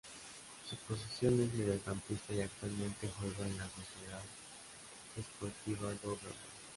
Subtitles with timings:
[0.67, 4.25] Su posición es Mediocampista y actualmente juega en la Sociedade
[5.15, 6.39] Esportiva do Gama.